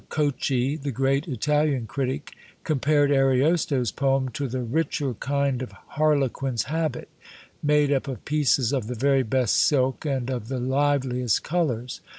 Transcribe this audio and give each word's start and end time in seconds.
Cocchi, 0.09 0.77
the 0.81 0.89
great 0.89 1.27
Italian 1.27 1.85
critic, 1.85 2.31
compared 2.63 3.11
"Ariosto's 3.11 3.91
poem 3.91 4.29
to 4.29 4.47
the 4.47 4.63
richer 4.63 5.13
kind 5.13 5.61
of 5.61 5.73
harlequin's 5.89 6.63
habit, 6.63 7.07
made 7.61 7.91
up 7.91 8.07
of 8.07 8.25
pieces 8.25 8.73
of 8.73 8.87
the 8.87 8.95
very 8.95 9.21
best 9.21 9.57
silk, 9.57 10.03
and 10.03 10.31
of 10.31 10.47
the 10.47 10.59
liveliest 10.59 11.43
colours. 11.43 12.01